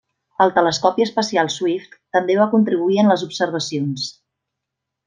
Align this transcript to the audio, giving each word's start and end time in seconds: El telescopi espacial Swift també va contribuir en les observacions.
El 0.45 0.53
telescopi 0.53 1.05
espacial 1.07 1.51
Swift 1.57 1.93
també 2.17 2.39
va 2.41 2.49
contribuir 2.57 2.99
en 3.05 3.13
les 3.15 3.29
observacions. 3.31 4.13